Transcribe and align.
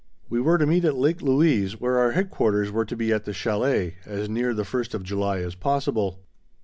We 0.29 0.41
were 0.41 0.57
to 0.57 0.65
meet 0.65 0.83
at 0.83 0.95
Lake 0.97 1.21
Louise, 1.21 1.79
where 1.79 1.99
our 1.99 2.13
headquarters 2.13 2.71
were 2.71 2.85
to 2.85 2.95
be 2.95 3.13
at 3.13 3.25
the 3.25 3.33
chalet, 3.33 3.97
as 4.03 4.27
near 4.29 4.55
the 4.55 4.65
first 4.65 4.95
of 4.95 5.03
July 5.03 5.41
as 5.41 5.53
possible. 5.53 6.23